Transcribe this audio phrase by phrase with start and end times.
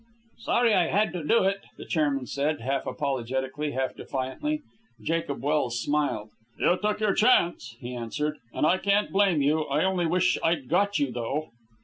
[0.39, 4.63] "Sorry I had to do it," the chairman said, half apologetically, half defiantly.
[4.99, 6.31] Jacob Welse smiled.
[6.57, 9.65] "You took your chance," he answered, "and I can't blame you.
[9.65, 11.49] I only wish I'd got you, though."